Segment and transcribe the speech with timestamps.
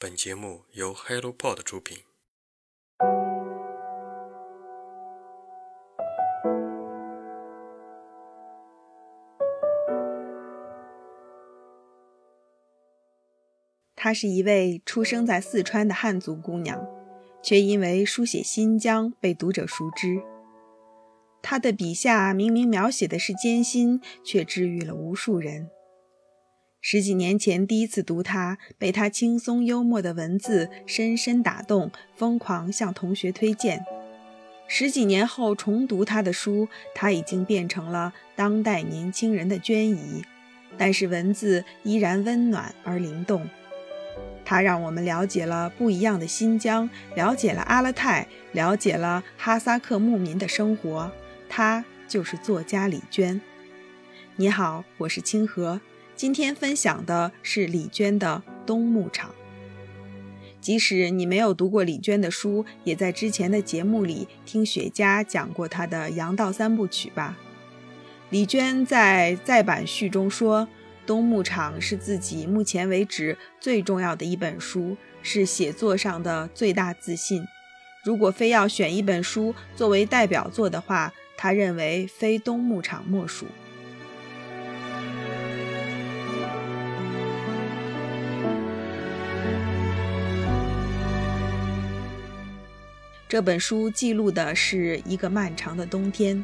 [0.00, 1.98] 本节目由 HelloPod 出品。
[13.96, 16.86] 她是一位出生在四川的汉族姑娘，
[17.42, 20.22] 却因为书写新疆被读者熟知。
[21.42, 25.68] 她的笔下明明描写的是艰辛，却治愈了无数人。
[26.90, 33.84] 十几年前第一次读它，被它轻松幽默的文字深深打动，疯狂向同学推荐。
[34.66, 40.24] 十几年后重读他的书，他已经变成了当代年轻人的娟姨，
[40.78, 43.46] 但是文字依然温暖而灵动。
[44.46, 51.12] 他让我们了解了不一样的新疆，了解了阿勒泰，了解了哈萨克牧民的生活。
[51.50, 53.38] 他就是作家李娟。
[54.36, 55.82] 你好，我是清河。
[56.18, 59.30] 今天分享的是李娟的《冬牧场》。
[60.60, 67.38] 即使你没有读过李娟的书，也在之前的节目里听雪茄讲过她的《阳道三部曲》吧。
[68.30, 70.62] 李娟在再版序中说，
[71.06, 77.44] 《冬牧场》是自己目前为止最重要的一本书，是写作上的最大自信。
[78.02, 83.46] 如果非要选一本书作为代表作的话，他认为非《冬牧场》莫属。
[93.28, 96.42] 这本书记录的是一个漫长的冬天。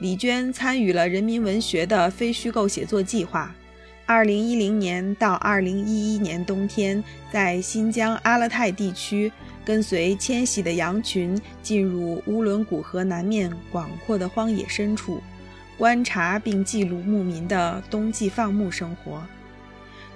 [0.00, 3.54] 李娟参与了人民文学的非虚构写作计划。
[4.06, 9.32] 2010年到2011年冬天，在新疆阿勒泰地区，
[9.64, 15.22] 跟随迁徙的羊群进入乌伦古河南面广阔的荒野深处，
[15.78, 19.22] 观察并记录牧民的冬季放牧生活。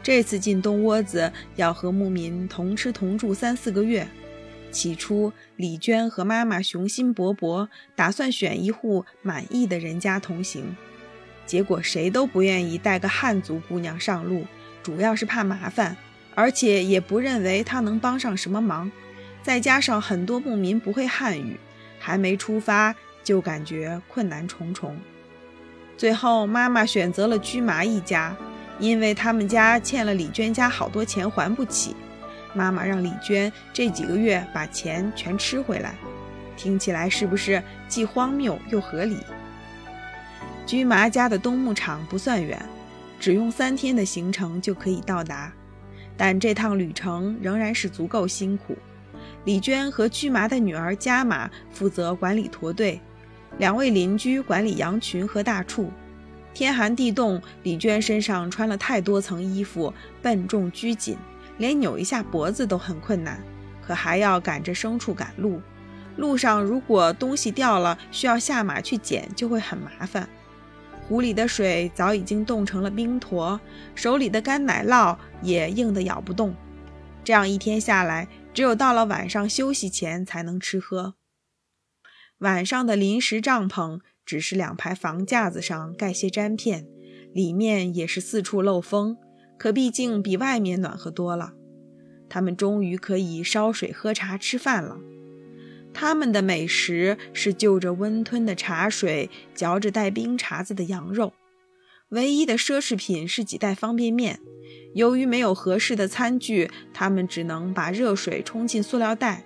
[0.02, 4.06] 这次进冬窝子，要和牧民同吃同住三四个月。
[4.74, 10.76] 起初，李娟和妈妈雄心勃勃，打算选一户满意的人家同行。
[11.46, 14.44] 结果谁都不愿意带个汉族姑娘上路，
[14.82, 15.96] 主要是怕麻烦，
[16.34, 18.90] 而且也不认为她能帮上什么忙。
[19.42, 21.60] 再加上很多牧民不会汉语，
[21.98, 24.98] 还没出发就感觉困难重重。
[25.96, 28.34] 最后，妈妈选择了居麻一家，
[28.80, 31.94] 因为他们家欠了李娟家好多钱还不起。
[32.54, 35.94] 妈妈让李娟这几个月把钱全吃回来，
[36.56, 39.18] 听起来是不是既荒谬又合理？
[40.64, 42.58] 居麻家的冬牧场不算远，
[43.20, 45.52] 只用三天的行程就可以到达，
[46.16, 48.76] 但这趟旅程仍然是足够辛苦。
[49.44, 53.00] 李娟和居麻的女儿加玛负责管理驼队，
[53.58, 55.90] 两位邻居管理羊群和大畜。
[56.54, 59.92] 天寒地冻，李娟身上穿了太多层衣服，
[60.22, 61.16] 笨重拘谨。
[61.58, 63.42] 连扭一下脖子都很困难，
[63.86, 65.60] 可还要赶着牲畜赶路。
[66.16, 70.28] 路上如果东西掉了，需要下马去捡，就会很麻烦。
[71.06, 73.60] 壶里的水早已经冻成了冰坨，
[73.94, 76.54] 手里的干奶酪也硬得咬不动。
[77.22, 81.14] 这样一天下来，只有到了晚上休息前才能吃喝。
[82.38, 86.86] 晚上的临时帐篷只是两排房架子上盖些毡片，
[87.32, 89.16] 里面也是四处漏风。
[89.58, 91.52] 可毕竟比外面暖和多了，
[92.28, 94.98] 他们终于可以烧水、喝茶、吃饭了。
[95.92, 101.32] 他们的美食是就着温吞的茶水，嚼着带冰碴子的羊肉。
[102.10, 104.40] 唯一的奢侈品是几袋方便面。
[104.94, 109.44] 由于没有合适的餐具，他们只能把热水冲进塑料袋。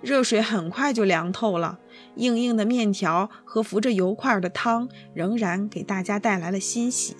[0.00, 1.78] 热水很快就凉透了，
[2.16, 7.16] 硬硬的面条和浮着油块的汤仍然给大家带来了欣喜。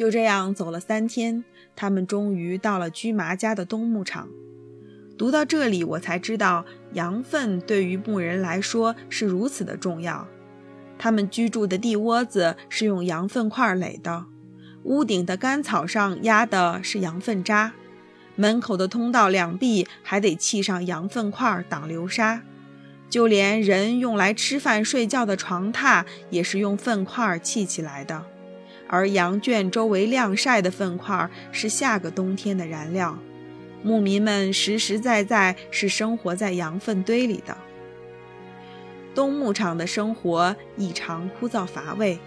[0.00, 1.44] 就这样走了三天，
[1.76, 4.30] 他们终于到了居麻家的冬牧场。
[5.18, 10.26] 读到这里，我才知道羊粪对于牧人来说是如此的重要。
[10.98, 14.24] 他们居住的地窝子是用羊粪块垒的，
[14.84, 17.74] 屋顶的干草上压的是羊粪渣，
[18.36, 22.40] 门口的通道两壁还得砌上羊粪块挡流沙，
[23.10, 28.24] 就连人用来吃饭睡觉的床榻也是用粪块砌起来的。
[28.92, 33.16] 而羊圈周围晾晒的粪块是下个冬天的燃料，
[33.84, 37.56] 牧民们实实在在是生活在羊粪堆里的。
[39.14, 42.18] 冬牧场的生活异常枯燥乏味，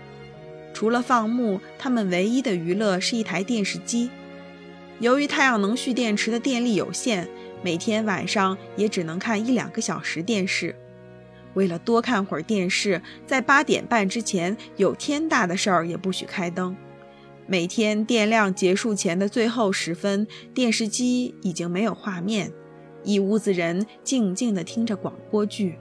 [0.74, 4.10] 除了放牧，他们唯一的娱乐是一台电视机。
[5.00, 7.28] 由于太阳能蓄电池的电力有限，
[7.62, 10.74] 每天晚上也只能看一两个小时电视。
[11.54, 16.76] 为了多看会儿电视，在八点半之前有天大的事儿也不许开灯。
[17.46, 22.52] 每天电量结束前的最后时分，电视机已经没有画面，
[23.04, 25.78] 一屋子人静静地听着广播剧。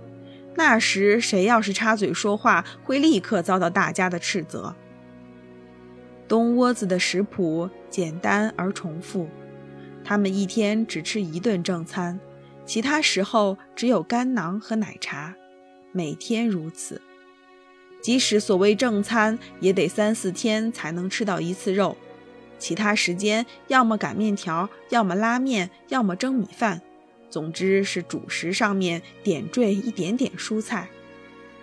[0.55, 4.75] 那时谁要是插嘴说话，会立刻遭到大家的斥责。
[6.29, 9.29] 东窝子的食谱简单而重复，
[10.05, 12.19] 他们一天只吃一顿正餐，
[12.67, 15.35] 其他时候只有干囊和奶茶，
[15.93, 17.01] 每天如此。
[18.01, 21.97] 即使所谓正餐，也得三四天才能吃到一次肉，
[22.59, 26.83] 其他时间要么擀面条，要么拉面，要么蒸米饭，
[27.31, 30.89] 总之是主食上面点缀一点点蔬菜。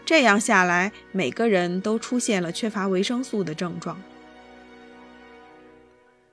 [0.06, 4.02] 这样下来，每个人都出现了缺乏维生素的症状。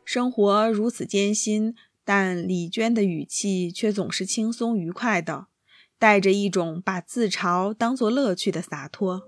[0.05, 5.49] 生活如此艰辛，但李娟的语气却总是轻松愉快的，
[5.99, 9.23] 带着一种把自嘲当作乐趣的洒脱。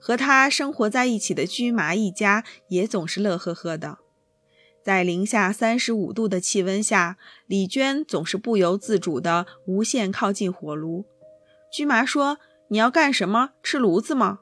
[0.00, 3.98] 和他生活在一起的驹麻一家也总是乐呵呵的。
[4.82, 11.04] 在零下三十五度的气温下，李娟总是不由自主地无限靠近火炉。
[11.70, 12.38] 驹麻说
[12.70, 13.50] ：“你要干什么？
[13.62, 14.38] 吃炉子吗？”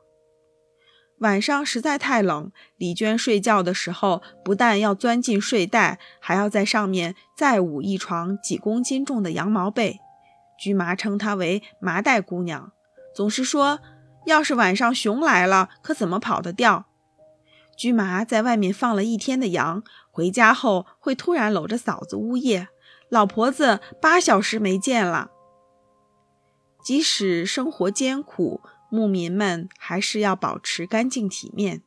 [1.18, 9.98] 晚上实在太冷，李娟睡觉的时候不但要钻进睡袋，还要在上面再捂一床几公斤重的羊毛被。
[10.58, 12.72] 驹麻称她为“麻袋姑娘”，
[13.14, 13.80] 总是说。
[14.26, 16.86] 要是晚上熊来了，可怎么跑得掉？
[17.76, 22.68] 驹麻在外面放了一天的羊，回家后会突然搂着嫂子呜咽
[23.10, 25.30] ：“老婆子，八小时没见了。”
[26.82, 31.82] 即使生活艰苦，牧民们还是要保持干净体面。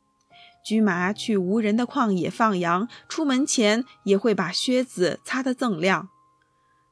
[0.63, 6.09] 驹麻去无人的旷野放羊，出门前也会把靴子擦得锃亮。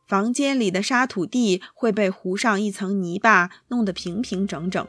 [0.07, 4.85] 房间里的沙土地会被糊上一层泥巴，弄得平平整整。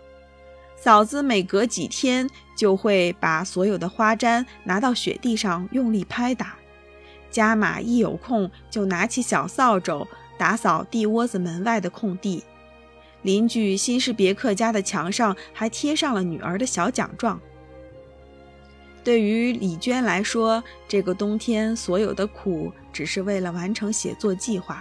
[0.77, 6.57] 嫂子每隔几天就会把所有的花毡拿到雪地上用力拍打，
[7.31, 10.07] 加马一有空就拿起小扫帚
[10.39, 12.45] 打扫地窝子门外的空地。
[13.23, 17.41] 邻居辛士别克家的墙上还贴上了女儿的小奖状。
[19.03, 24.77] 对于李娟来说，这个冬天所有的苦只是为了完成写作计划；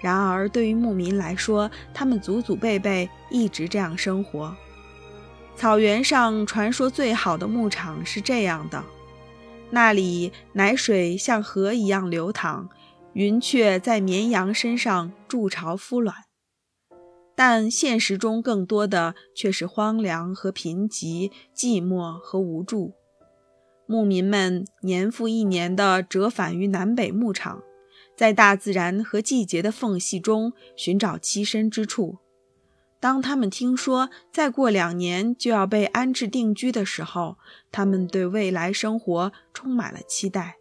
[0.00, 4.56] 然而对于牧民来说，他们祖祖辈辈一直这样生活。
[5.56, 8.82] 草原上传说最好的牧场是这样的：
[9.70, 12.70] 那里奶水像河一样流淌，
[13.12, 16.16] 云雀在绵羊身上筑巢孵卵。
[17.36, 22.92] 但现实中更多的却是荒凉和贫瘠、寂寞和无助。
[23.86, 27.62] 牧民们年复一年地折返于南北牧场，
[28.20, 32.18] 在大自然和季节的缝隙中寻找栖身之处。
[33.00, 37.38] 当他们听说再过两年就要被安置定居的时候，
[37.72, 40.56] 他们对未来生活充满了期待。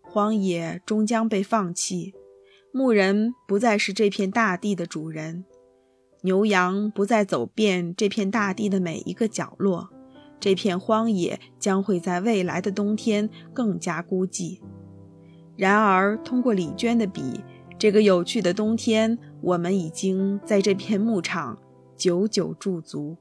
[0.00, 2.14] 荒野终将被放弃，
[2.72, 5.44] 牧人不再是这片大地的主人，
[6.22, 9.90] 牛羊不再走遍这片大地的每一个角落，
[10.40, 14.60] 这片荒野将会在未来的冬天更加孤寂。
[15.62, 17.40] 然而，通过李娟的笔。
[17.78, 21.56] 这个有趣的冬天，我们已经在这片牧场
[21.96, 23.16] 久久驻足。